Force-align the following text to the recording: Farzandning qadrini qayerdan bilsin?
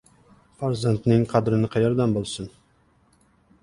Farzandning 0.61 1.27
qadrini 1.35 1.71
qayerdan 1.77 2.19
bilsin? 2.19 2.53